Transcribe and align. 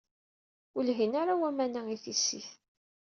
Ur 0.75 0.83
lhin 0.87 1.13
ara 1.21 1.33
waman-a 1.41 1.81
i 1.95 1.97
tissit. 2.03 2.49